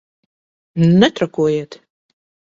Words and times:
Netrakojiet! 1.01 1.73